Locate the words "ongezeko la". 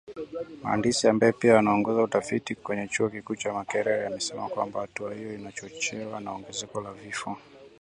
6.31-6.93